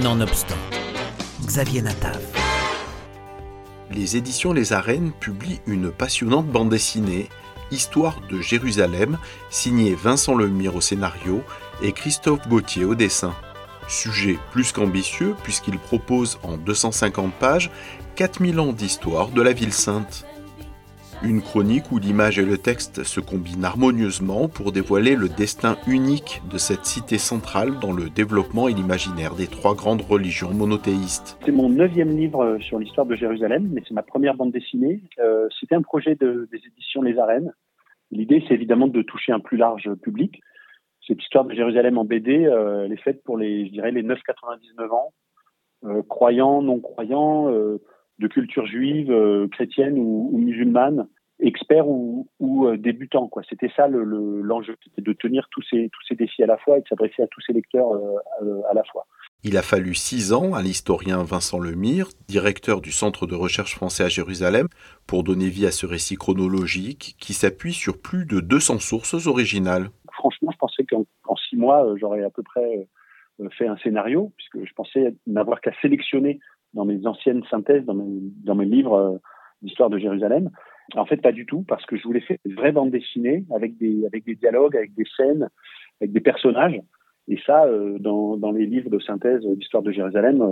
Nonobstant, 0.00 0.56
Xavier 1.44 1.82
Natav. 1.82 2.18
Les 3.90 4.16
éditions 4.16 4.54
Les 4.54 4.72
Arènes 4.72 5.12
publient 5.20 5.60
une 5.66 5.92
passionnante 5.92 6.46
bande 6.46 6.70
dessinée, 6.70 7.28
Histoire 7.70 8.22
de 8.30 8.40
Jérusalem, 8.40 9.18
signée 9.50 9.94
Vincent 9.94 10.34
Lemire 10.34 10.76
au 10.76 10.80
scénario 10.80 11.42
et 11.82 11.92
Christophe 11.92 12.48
Gauthier 12.48 12.86
au 12.86 12.94
dessin. 12.94 13.34
Sujet 13.86 14.38
plus 14.50 14.72
qu'ambitieux 14.72 15.36
puisqu'il 15.42 15.78
propose 15.78 16.38
en 16.42 16.56
250 16.56 17.34
pages 17.34 17.70
4000 18.16 18.60
ans 18.60 18.72
d'histoire 18.72 19.28
de 19.28 19.42
la 19.42 19.52
ville 19.52 19.74
sainte. 19.74 20.24
Une 21.24 21.40
chronique 21.40 21.92
où 21.92 22.00
l'image 22.00 22.40
et 22.40 22.44
le 22.44 22.58
texte 22.58 23.04
se 23.04 23.20
combinent 23.20 23.64
harmonieusement 23.64 24.48
pour 24.48 24.72
dévoiler 24.72 25.14
le 25.14 25.28
destin 25.28 25.76
unique 25.86 26.42
de 26.50 26.58
cette 26.58 26.84
cité 26.84 27.16
centrale 27.16 27.78
dans 27.78 27.92
le 27.92 28.10
développement 28.10 28.66
et 28.66 28.72
l'imaginaire 28.72 29.36
des 29.36 29.46
trois 29.46 29.76
grandes 29.76 30.02
religions 30.02 30.52
monothéistes. 30.52 31.38
C'est 31.46 31.52
mon 31.52 31.68
neuvième 31.68 32.16
livre 32.16 32.58
sur 32.60 32.80
l'histoire 32.80 33.06
de 33.06 33.14
Jérusalem, 33.14 33.70
mais 33.72 33.82
c'est 33.86 33.94
ma 33.94 34.02
première 34.02 34.34
bande 34.34 34.50
dessinée. 34.50 35.00
Euh, 35.20 35.46
c'était 35.60 35.76
un 35.76 35.82
projet 35.82 36.16
de, 36.16 36.48
des 36.50 36.58
éditions 36.58 37.02
Les 37.02 37.16
Arènes. 37.16 37.52
L'idée, 38.10 38.42
c'est 38.48 38.54
évidemment 38.54 38.88
de 38.88 39.02
toucher 39.02 39.30
un 39.30 39.38
plus 39.38 39.56
large 39.56 39.94
public. 40.02 40.40
Cette 41.06 41.22
histoire 41.22 41.44
de 41.44 41.54
Jérusalem 41.54 41.98
en 41.98 42.04
BD, 42.04 42.46
euh, 42.46 42.86
elle 42.86 42.92
est 42.92 43.02
faite 43.02 43.22
pour 43.22 43.38
les, 43.38 43.66
je 43.66 43.70
dirais, 43.70 43.92
les 43.92 44.02
9-99 44.02 44.90
ans, 44.90 45.12
euh, 45.84 46.02
croyants, 46.02 46.62
non-croyants, 46.62 47.48
de 48.22 48.28
culture 48.28 48.66
juive, 48.66 49.10
euh, 49.10 49.48
chrétienne 49.48 49.98
ou, 49.98 50.30
ou, 50.32 50.38
musulmane, 50.38 51.08
expert 51.40 51.86
ou, 51.88 52.28
ou 52.38 52.66
euh, 52.66 52.78
débutant. 52.78 53.28
Quoi. 53.28 53.42
C'était 53.48 53.70
ça 53.76 53.88
l'enjeu, 53.88 54.72
le, 54.72 54.78
c'était 54.84 55.02
de 55.02 55.12
tenir 55.12 55.48
tous 55.50 55.62
ces, 55.68 55.90
tous 55.92 56.02
ces 56.08 56.14
défis 56.14 56.42
à 56.42 56.46
la 56.46 56.56
fois 56.56 56.78
et 56.78 56.80
de 56.80 56.88
s'adresser 56.88 57.22
à 57.22 57.26
tous 57.26 57.40
ces 57.46 57.52
lecteurs 57.52 57.92
euh, 57.92 58.62
à 58.70 58.74
la 58.74 58.84
fois. 58.84 59.06
Il 59.44 59.56
a 59.56 59.62
fallu 59.62 59.94
six 59.94 60.32
ans 60.32 60.54
à 60.54 60.62
l'historien 60.62 61.24
Vincent 61.24 61.58
Lemire, 61.58 62.06
directeur 62.28 62.80
du 62.80 62.92
Centre 62.92 63.26
de 63.26 63.34
recherche 63.34 63.74
français 63.74 64.04
à 64.04 64.08
Jérusalem, 64.08 64.68
pour 65.08 65.24
donner 65.24 65.48
vie 65.48 65.66
à 65.66 65.72
ce 65.72 65.84
récit 65.84 66.14
chronologique 66.14 67.16
qui 67.18 67.32
s'appuie 67.32 67.72
sur 67.72 68.00
plus 68.00 68.24
de 68.24 68.38
200 68.38 68.78
sources 68.78 69.26
originales. 69.26 69.90
Franchement, 70.12 70.52
je 70.52 70.58
pensais 70.58 70.84
qu'en 70.84 71.34
six 71.48 71.56
mois, 71.56 71.92
j'aurais 71.98 72.22
à 72.22 72.30
peu 72.30 72.44
près 72.44 72.86
fait 73.58 73.66
un 73.66 73.76
scénario, 73.78 74.32
puisque 74.36 74.64
je 74.64 74.72
pensais 74.74 75.16
n'avoir 75.26 75.60
qu'à 75.60 75.72
sélectionner 75.80 76.38
dans 76.74 76.84
mes 76.84 77.06
anciennes 77.06 77.42
synthèses, 77.50 77.84
dans 77.84 77.94
mes, 78.54 78.64
livres 78.64 78.94
euh, 78.94 79.18
d'histoire 79.62 79.90
de 79.90 79.98
Jérusalem. 79.98 80.50
En 80.94 81.06
fait, 81.06 81.18
pas 81.18 81.32
du 81.32 81.46
tout, 81.46 81.64
parce 81.66 81.84
que 81.86 81.96
je 81.96 82.02
voulais 82.02 82.20
faire 82.20 82.36
une 82.44 82.54
vraie 82.54 82.72
bande 82.72 82.90
dessinée 82.90 83.44
avec 83.54 83.76
des, 83.78 84.08
dialogues, 84.40 84.76
avec 84.76 84.94
des 84.94 85.06
scènes, 85.16 85.48
avec 86.00 86.12
des 86.12 86.20
personnages. 86.20 86.80
Et 87.28 87.38
ça, 87.46 87.64
euh, 87.64 87.98
dans, 87.98 88.52
les 88.52 88.66
livres 88.66 88.90
de 88.90 88.98
synthèse 88.98 89.42
d'histoire 89.42 89.82
de 89.82 89.92
Jérusalem, 89.92 90.42
euh, 90.42 90.46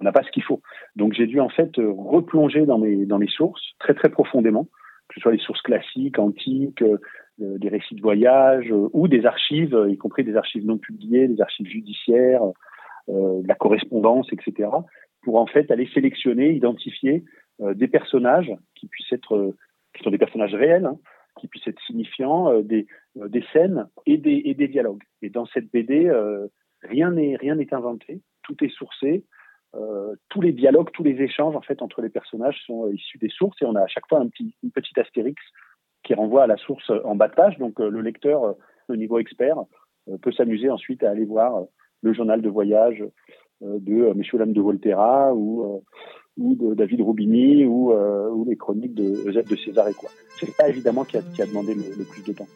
on 0.00 0.04
n'a 0.04 0.12
pas 0.12 0.22
ce 0.22 0.30
qu'il 0.30 0.44
faut. 0.44 0.62
Donc 0.96 1.12
j'ai 1.12 1.26
dû 1.26 1.40
en 1.40 1.48
fait 1.48 1.72
replonger 1.76 2.66
dans 2.66 2.78
mes, 2.78 3.26
sources 3.26 3.62
très 3.78 3.94
très 3.94 4.08
profondément, 4.08 4.68
que 5.08 5.14
ce 5.16 5.20
soit 5.20 5.32
les 5.32 5.38
sources 5.38 5.62
classiques, 5.62 6.18
antiques, 6.18 6.82
euh, 6.82 7.58
des 7.58 7.68
récits 7.68 7.96
de 7.96 8.02
voyage 8.02 8.70
euh, 8.70 8.88
ou 8.92 9.08
des 9.08 9.26
archives, 9.26 9.76
y 9.88 9.96
compris 9.98 10.22
des 10.22 10.36
archives 10.36 10.64
non 10.64 10.78
publiées, 10.78 11.28
des 11.28 11.40
archives 11.40 11.66
judiciaires, 11.66 12.42
de 13.08 13.46
la 13.48 13.56
correspondance, 13.56 14.28
etc 14.32 14.68
pour 15.22 15.36
en 15.36 15.46
fait 15.46 15.70
aller 15.70 15.88
sélectionner, 15.94 16.52
identifier 16.52 17.24
euh, 17.60 17.74
des 17.74 17.88
personnages 17.88 18.52
qui 18.74 18.88
puissent 18.88 19.12
être, 19.12 19.36
euh, 19.36 19.56
qui 19.94 20.02
sont 20.02 20.10
des 20.10 20.18
personnages 20.18 20.54
réels, 20.54 20.86
hein, 20.86 20.98
qui 21.40 21.48
puissent 21.48 21.66
être 21.66 21.80
signifiants, 21.86 22.50
euh, 22.50 22.62
des, 22.62 22.86
des 23.14 23.44
scènes 23.52 23.86
et 24.06 24.18
des, 24.18 24.42
et 24.44 24.54
des 24.54 24.68
dialogues. 24.68 25.02
Et 25.22 25.30
dans 25.30 25.46
cette 25.46 25.70
BD, 25.70 26.10
rien 26.82 27.10
n'est 27.10 27.36
rien 27.36 27.54
n'est 27.54 27.72
inventé, 27.74 28.20
tout 28.42 28.56
est 28.64 28.72
sourcé. 28.72 29.24
tous 30.28 30.40
les 30.40 30.52
dialogues, 30.52 30.90
tous 30.92 31.04
les 31.04 31.20
échanges 31.22 31.56
en 31.56 31.60
fait 31.60 31.82
entre 31.82 32.02
les 32.02 32.08
personnages 32.08 32.58
sont 32.66 32.90
issus 32.90 33.18
des 33.18 33.28
sources 33.28 33.60
et 33.62 33.66
on 33.66 33.74
a 33.74 33.82
à 33.82 33.86
chaque 33.86 34.08
fois 34.08 34.18
un 34.20 34.28
petit, 34.28 34.54
une 34.62 34.70
petite 34.70 34.98
astérix 34.98 35.40
qui 36.02 36.14
renvoie 36.14 36.44
à 36.44 36.46
la 36.46 36.56
source 36.56 36.90
en 37.04 37.14
bas 37.14 37.28
de 37.28 37.34
page. 37.34 37.58
Donc 37.58 37.78
le 37.78 38.00
lecteur, 38.00 38.56
au 38.88 38.96
niveau 38.96 39.18
expert, 39.18 39.56
peut 40.22 40.32
s'amuser 40.32 40.68
ensuite 40.70 41.04
à 41.04 41.10
aller 41.10 41.24
voir 41.24 41.66
le 42.02 42.12
journal 42.12 42.42
de 42.42 42.48
voyage, 42.48 43.04
de 43.62 44.02
euh, 44.02 44.14
Meshulam 44.14 44.52
de 44.52 44.60
Volterra 44.60 45.32
ou 45.34 45.64
euh, 45.64 45.78
de 46.36 46.74
David 46.74 47.00
Roubini 47.02 47.64
ou, 47.66 47.92
ou 47.92 48.44
les 48.46 48.56
chroniques 48.56 48.94
de 48.94 49.28
Eusèbe 49.28 49.48
de 49.48 49.56
César 49.56 49.88
et 49.88 49.92
quoi. 49.92 50.08
C'est 50.40 50.56
pas 50.56 50.68
évidemment 50.68 51.04
qui 51.04 51.18
a, 51.18 51.22
qui 51.22 51.42
a 51.42 51.46
demandé 51.46 51.74
le, 51.74 51.82
le 51.96 52.04
plus 52.04 52.24
de 52.24 52.32
temps 52.32 52.46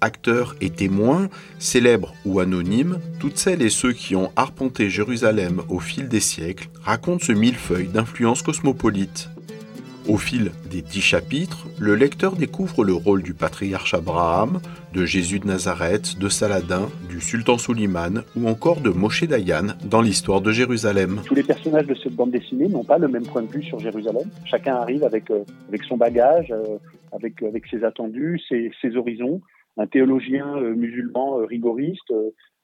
acteurs 0.00 0.54
et 0.60 0.70
témoins, 0.70 1.28
célèbres 1.58 2.14
ou 2.24 2.40
anonymes, 2.40 2.98
toutes 3.20 3.36
celles 3.36 3.62
et 3.62 3.70
ceux 3.70 3.92
qui 3.92 4.16
ont 4.16 4.30
arpenté 4.36 4.90
Jérusalem 4.90 5.62
au 5.68 5.80
fil 5.80 6.08
des 6.08 6.20
siècles 6.20 6.68
racontent 6.82 7.24
ce 7.24 7.32
millefeuille 7.32 7.88
d'influences 7.88 8.42
cosmopolites. 8.42 9.28
Au 10.08 10.16
fil 10.16 10.52
des 10.70 10.80
dix 10.80 11.02
chapitres, 11.02 11.66
le 11.78 11.94
lecteur 11.94 12.34
découvre 12.34 12.82
le 12.82 12.94
rôle 12.94 13.22
du 13.22 13.34
patriarche 13.34 13.92
Abraham, 13.92 14.58
de 14.94 15.04
Jésus 15.04 15.38
de 15.38 15.46
Nazareth, 15.46 16.18
de 16.18 16.30
Saladin, 16.30 16.88
du 17.10 17.20
sultan 17.20 17.58
Suleiman 17.58 18.22
ou 18.34 18.48
encore 18.48 18.80
de 18.80 18.88
Moshe 18.88 19.24
Dayan 19.24 19.74
dans 19.84 20.00
l'histoire 20.00 20.40
de 20.40 20.50
Jérusalem. 20.50 21.20
Tous 21.26 21.34
les 21.34 21.42
personnages 21.42 21.86
de 21.86 21.94
cette 21.94 22.14
bande 22.14 22.30
dessinée 22.30 22.68
n'ont 22.68 22.84
pas 22.84 22.96
le 22.96 23.08
même 23.08 23.26
point 23.26 23.42
de 23.42 23.48
vue 23.48 23.62
sur 23.62 23.80
Jérusalem. 23.80 24.30
Chacun 24.46 24.76
arrive 24.76 25.04
avec, 25.04 25.30
euh, 25.30 25.44
avec 25.68 25.82
son 25.84 25.98
bagage, 25.98 26.50
euh, 26.52 26.78
avec, 27.12 27.42
avec 27.42 27.66
ses 27.66 27.84
attendus, 27.84 28.40
ses, 28.48 28.96
horizons. 28.96 29.42
Un 29.76 29.86
théologien 29.86 30.56
euh, 30.56 30.74
musulman 30.74 31.44
rigoriste 31.44 32.14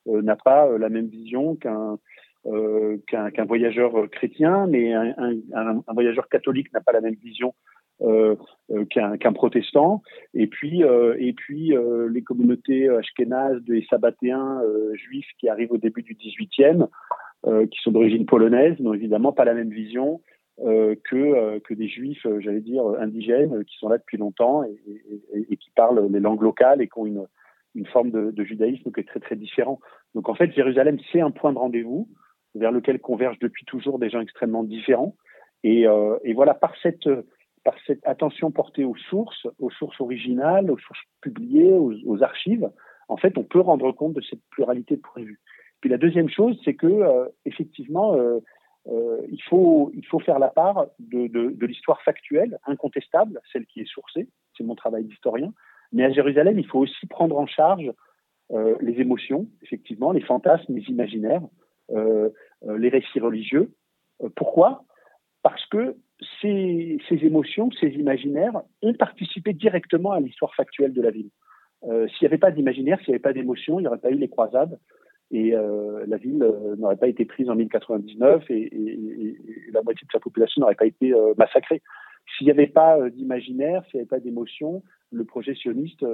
n'a 0.06 0.36
pas 0.36 0.66
la 0.78 0.88
même 0.88 1.08
vision 1.08 1.56
qu'un 1.56 1.98
euh, 2.46 2.98
qu'un 3.06 3.30
qu 3.30 3.42
voyageur 3.42 4.08
chrétien, 4.10 4.66
mais 4.66 4.92
un, 4.92 5.14
un, 5.18 5.82
un 5.86 5.92
voyageur 5.92 6.28
catholique 6.28 6.72
n'a 6.72 6.80
pas 6.80 6.92
la 6.92 7.00
même 7.00 7.14
vision 7.14 7.54
euh, 8.02 8.34
euh 8.70 8.84
qu'un 8.86 9.16
qu 9.16 9.32
protestant. 9.32 10.02
Et 10.34 10.46
puis, 10.46 10.82
euh, 10.84 11.16
et 11.18 11.32
puis 11.32 11.76
euh, 11.76 12.08
les 12.10 12.22
communautés 12.22 12.88
ashkénazes 12.88 13.62
et 13.70 13.86
sabbatéens 13.88 14.60
juifs 14.94 15.28
qui 15.38 15.48
arrivent 15.48 15.72
au 15.72 15.78
début 15.78 16.02
du 16.02 16.14
18e, 16.14 16.88
qui 17.70 17.78
sont 17.82 17.90
d'origine 17.90 18.26
polonaise, 18.26 18.78
n'ont 18.80 18.94
évidemment 18.94 19.32
pas 19.32 19.44
la 19.44 19.54
même 19.54 19.70
vision 19.70 20.22
que, 20.58 21.58
que 21.58 21.74
des 21.74 21.88
juifs, 21.88 22.26
j'allais 22.40 22.62
dire, 22.62 22.86
indigènes, 23.00 23.64
qui 23.64 23.76
sont 23.76 23.88
là 23.88 23.98
depuis 23.98 24.16
longtemps 24.16 24.64
et, 24.64 24.80
et, 25.34 25.46
et, 25.50 25.56
qui 25.56 25.70
parlent 25.76 26.10
les 26.10 26.20
langues 26.20 26.40
locales 26.40 26.80
et 26.80 26.86
qui 26.86 26.98
ont 26.98 27.06
une, 27.06 27.26
une 27.74 27.86
forme 27.86 28.10
de, 28.10 28.30
de 28.30 28.44
judaïsme 28.44 28.90
qui 28.92 29.00
est 29.00 29.08
très 29.08 29.20
très 29.20 29.36
différent. 29.36 29.78
Donc 30.14 30.30
en 30.30 30.34
fait, 30.34 30.52
Jérusalem, 30.52 30.96
c'est 31.12 31.20
un 31.20 31.30
point 31.30 31.52
de 31.52 31.58
rendez-vous 31.58 32.08
vers 32.54 32.72
lequel 32.72 33.00
convergent 33.00 33.38
depuis 33.40 33.64
toujours 33.64 33.98
des 33.98 34.10
gens 34.10 34.20
extrêmement 34.20 34.64
différents. 34.64 35.14
Et, 35.62 35.86
euh, 35.86 36.18
voilà, 36.34 36.54
par 36.54 36.74
cette, 36.82 37.08
attention 38.04 38.50
portée 38.50 38.84
aux 38.84 38.96
sources, 38.96 39.46
aux 39.58 39.70
sources 39.70 40.00
originales, 40.00 40.70
aux 40.70 40.78
sources 40.78 41.00
publiées, 41.20 41.72
aux, 41.72 42.22
archives, 42.22 42.70
en 43.08 43.16
fait, 43.16 43.36
on 43.38 43.44
peut 43.44 43.60
rendre 43.60 43.90
compte 43.92 44.12
de 44.12 44.20
cette 44.20 44.42
pluralité 44.50 44.96
de 44.96 45.22
vue. 45.22 45.40
Puis 45.80 45.90
la 45.90 45.98
deuxième 45.98 46.28
chose, 46.28 46.58
c'est 46.64 46.74
que 46.74 46.86
euh, 46.86 47.26
effectivement, 47.44 48.14
euh, 48.14 48.40
il 49.30 49.42
faut 49.42 49.90
faire 50.24 50.38
la 50.38 50.48
part 50.48 50.86
de, 50.98 51.66
l'histoire 51.66 52.02
factuelle, 52.02 52.58
incontestable, 52.66 53.40
celle 53.50 53.66
qui 53.66 53.80
est 53.80 53.88
sourcée. 53.88 54.28
C'est 54.56 54.64
mon 54.64 54.74
travail 54.74 55.04
d'historien. 55.04 55.52
Mais 55.92 56.04
à 56.04 56.10
Jérusalem, 56.10 56.58
il 56.58 56.66
faut 56.66 56.80
aussi 56.80 57.06
prendre 57.06 57.38
en 57.38 57.46
charge 57.46 57.90
les 58.80 59.00
émotions, 59.00 59.48
effectivement, 59.62 60.12
les 60.12 60.20
fantasmes, 60.20 60.74
les 60.74 60.84
imaginaires, 60.90 61.42
les 61.90 62.88
récits 62.88 63.20
religieux. 63.20 63.70
Euh, 64.22 64.28
pourquoi? 64.34 64.84
Parce 65.42 65.64
que 65.66 65.96
ces, 66.40 66.98
émotions, 67.10 67.70
ces 67.80 67.88
imaginaires 67.88 68.62
ont 68.82 68.94
participé 68.94 69.52
directement 69.52 70.12
à 70.12 70.20
l'histoire 70.20 70.54
factuelle 70.54 70.92
de 70.92 71.02
la 71.02 71.10
ville. 71.10 71.30
Euh, 71.84 72.06
s'il 72.08 72.26
n'y 72.26 72.28
avait 72.28 72.38
pas 72.38 72.50
d'imaginaire, 72.50 72.98
s'il 73.00 73.10
n'y 73.10 73.14
avait 73.14 73.22
pas 73.22 73.32
d'émotion, 73.32 73.78
il 73.78 73.82
n'y 73.82 73.88
aurait 73.88 73.98
pas 73.98 74.10
eu 74.10 74.16
les 74.16 74.28
croisades 74.28 74.78
et 75.30 75.54
euh, 75.54 76.04
la 76.06 76.16
ville 76.16 76.42
euh, 76.42 76.76
n'aurait 76.76 76.96
pas 76.96 77.08
été 77.08 77.24
prise 77.24 77.50
en 77.50 77.56
1099 77.56 78.50
et, 78.50 78.54
et, 78.54 79.26
et, 79.26 79.36
la 79.72 79.82
moitié 79.82 80.06
de 80.06 80.12
sa 80.12 80.20
population 80.20 80.60
n'aurait 80.60 80.76
pas 80.76 80.86
été 80.86 81.12
massacrée. 81.36 81.82
S'il 82.36 82.46
n'y 82.46 82.50
avait 82.50 82.68
pas 82.68 83.10
d'imaginaire, 83.10 83.82
s'il 83.86 83.98
n'y 83.98 84.00
avait 84.02 84.08
pas 84.08 84.20
d'émotion, 84.20 84.82
le 85.14 85.24
projet 85.24 85.54
sioniste 85.54 86.04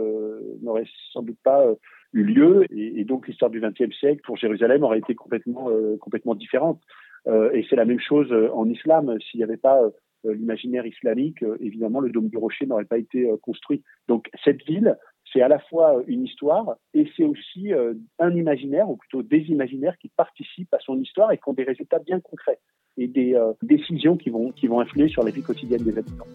n'aurait 0.62 0.86
sans 1.12 1.22
doute 1.22 1.38
pas 1.42 1.66
eu 2.12 2.24
lieu 2.24 2.64
et, 2.70 3.04
donc 3.04 3.28
l'histoire 3.28 3.50
du 3.50 3.60
XXe 3.60 3.94
siècle 3.96 4.22
pour 4.24 4.36
Jérusalem 4.36 4.82
aurait 4.82 4.98
été 4.98 5.14
complètement 5.14 5.70
euh, 5.70 6.34
différente. 6.34 6.80
Euh, 7.26 7.50
et 7.52 7.66
c'est 7.68 7.76
la 7.76 7.84
même 7.84 8.00
chose 8.00 8.30
euh, 8.32 8.50
en 8.52 8.68
islam. 8.68 9.16
S'il 9.20 9.38
n'y 9.38 9.44
avait 9.44 9.56
pas 9.56 9.80
euh, 9.82 10.34
l'imaginaire 10.34 10.86
islamique, 10.86 11.42
euh, 11.42 11.56
évidemment 11.60 12.00
le 12.00 12.10
dôme 12.10 12.28
du 12.28 12.36
rocher 12.36 12.66
n'aurait 12.66 12.84
pas 12.84 12.98
été 12.98 13.30
construit. 13.42 13.82
Donc 14.08 14.28
cette 14.44 14.62
ville, 14.64 14.96
c'est 15.32 15.42
à 15.42 15.48
la 15.48 15.58
fois 15.58 16.02
une 16.06 16.24
histoire 16.24 16.76
et 16.94 17.08
c'est 17.16 17.24
aussi 17.24 17.70
un 18.18 18.34
imaginaire 18.34 18.90
ou 18.90 18.96
plutôt 18.96 19.22
des 19.22 19.42
imaginaires 19.42 19.96
qui 19.98 20.08
participent 20.08 20.74
à 20.74 20.80
son 20.80 20.98
histoire 20.98 21.30
et 21.30 21.36
qui 21.36 21.44
ont 21.46 21.52
des 21.52 21.62
résultats 21.62 22.00
bien 22.00 22.18
concrets 22.18 22.58
et 22.96 23.06
des 23.06 23.38
décisions 23.62 24.16
qui 24.16 24.30
vont 24.30 24.50
qui 24.50 24.66
vont 24.66 24.80
influer 24.80 25.08
sur 25.08 25.22
la 25.22 25.30
vie 25.30 25.42
quotidienne 25.42 25.84
des 25.84 25.96
habitants. 25.96 26.26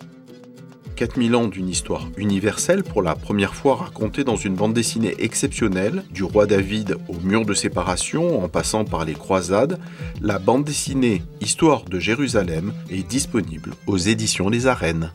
4000 0.96 1.36
ans 1.36 1.48
d'une 1.48 1.68
histoire 1.68 2.08
universelle 2.16 2.84
pour 2.84 3.02
la 3.02 3.16
première 3.16 3.54
fois 3.54 3.76
racontée 3.76 4.24
dans 4.24 4.38
une 4.38 4.56
bande 4.56 4.74
dessinée 4.74 5.14
exceptionnelle, 5.20 6.04
du 6.12 6.24
roi 6.24 6.46
David 6.46 6.98
au 7.10 7.16
mur 7.22 7.46
de 7.46 7.54
séparation 7.54 8.44
en 8.44 8.48
passant 8.48 8.86
par 8.86 9.04
les 9.04 9.14
croisades, 9.14 9.80
la 10.22 10.40
bande 10.40 10.64
dessinée 10.64 11.22
Histoire 11.42 11.84
de 11.86 12.00
Jérusalem 12.00 12.74
est 12.90 13.08
disponible 13.08 13.74
aux 13.88 13.98
éditions 13.98 14.50
Les 14.50 14.68
Arènes. 14.68 15.12